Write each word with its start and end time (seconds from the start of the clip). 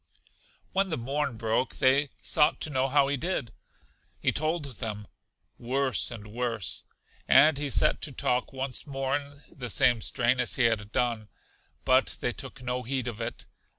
When 0.71 0.89
the 0.89 0.97
morn 0.97 1.37
broke, 1.37 1.75
they 1.75 2.09
sought 2.23 2.59
to 2.61 2.71
know 2.71 2.87
how 2.87 3.07
he 3.07 3.17
did? 3.17 3.51
He 4.19 4.31
told 4.31 4.65
them, 4.65 5.05
Worse 5.59 6.09
and 6.09 6.25
worse; 6.33 6.85
and 7.27 7.59
he 7.59 7.69
set 7.69 8.01
to 8.01 8.11
talk 8.11 8.51
once 8.51 8.87
more 8.87 9.15
in 9.15 9.43
the 9.51 9.69
same 9.69 10.01
strain 10.01 10.39
as 10.39 10.55
he 10.55 10.63
had 10.63 10.91
done; 10.91 11.29
but 11.85 12.17
they 12.19 12.33
took 12.33 12.63
no 12.63 12.81
heed 12.81 13.07
of 13.07 13.21
it. 13.21 13.45